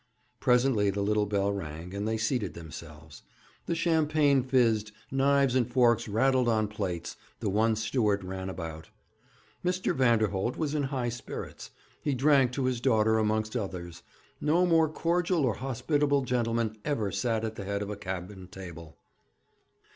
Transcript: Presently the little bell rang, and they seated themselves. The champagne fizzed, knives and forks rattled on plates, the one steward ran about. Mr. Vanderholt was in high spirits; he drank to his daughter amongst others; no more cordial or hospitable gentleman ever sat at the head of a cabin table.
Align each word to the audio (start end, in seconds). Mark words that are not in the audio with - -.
Presently 0.39 0.89
the 0.89 1.03
little 1.03 1.27
bell 1.27 1.51
rang, 1.53 1.93
and 1.93 2.07
they 2.07 2.17
seated 2.17 2.55
themselves. 2.55 3.21
The 3.67 3.75
champagne 3.75 4.41
fizzed, 4.41 4.91
knives 5.11 5.53
and 5.53 5.71
forks 5.71 6.07
rattled 6.07 6.49
on 6.49 6.67
plates, 6.69 7.17
the 7.39 7.51
one 7.51 7.75
steward 7.75 8.23
ran 8.23 8.49
about. 8.49 8.89
Mr. 9.63 9.95
Vanderholt 9.95 10.57
was 10.57 10.73
in 10.73 10.81
high 10.85 11.09
spirits; 11.09 11.69
he 12.01 12.15
drank 12.15 12.51
to 12.53 12.65
his 12.65 12.81
daughter 12.81 13.19
amongst 13.19 13.55
others; 13.55 14.01
no 14.41 14.65
more 14.65 14.89
cordial 14.89 15.45
or 15.45 15.53
hospitable 15.57 16.23
gentleman 16.23 16.79
ever 16.83 17.11
sat 17.11 17.45
at 17.45 17.53
the 17.53 17.65
head 17.65 17.83
of 17.83 17.91
a 17.91 17.95
cabin 17.95 18.47
table. 18.47 18.97